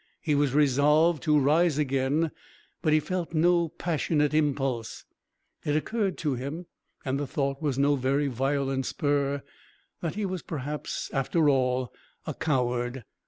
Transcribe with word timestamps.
He 0.19 0.33
was 0.33 0.55
resolved 0.55 1.21
to 1.21 1.37
rise 1.37 1.77
again, 1.77 2.31
but 2.81 2.91
he 2.91 2.99
felt 2.99 3.35
no 3.35 3.69
passionate 3.69 4.33
impulse. 4.33 5.05
It 5.63 5.75
occurred 5.75 6.17
to 6.17 6.33
him 6.33 6.65
and 7.05 7.19
the 7.19 7.27
thought 7.27 7.61
was 7.61 7.77
no 7.77 7.95
very 7.95 8.25
violent 8.25 8.87
spur 8.87 9.43
that 10.01 10.15
he 10.15 10.25
was 10.25 10.41
perhaps 10.41 11.11
after 11.13 11.47
all 11.49 11.93
a 12.25 12.33
coward. 12.33 13.03